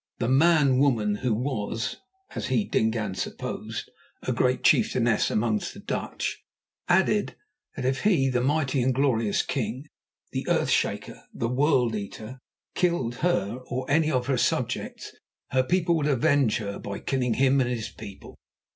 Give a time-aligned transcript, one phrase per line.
[0.17, 1.97] The "man woman," who was,
[2.33, 3.91] as he, Dingaan, supposed,
[4.23, 6.41] a great chieftainess among the Dutch,
[6.89, 7.35] added
[7.75, 9.85] that if he, the mighty and glorious king,
[10.31, 12.39] the earth shaker, the world eater,
[12.73, 15.15] killed her or any of her subjects,
[15.51, 18.39] her people would avenge her by killing him and his people.